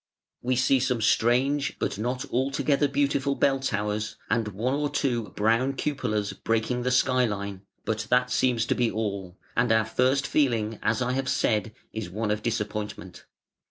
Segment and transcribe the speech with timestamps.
[0.41, 5.73] We see some strange but not altogether beautiful bell towers and one or two brown
[5.73, 10.79] cupolas breaking the sky line, but that seems to be all, and our first feeling
[10.81, 13.25] as I have said, is one of disappointment.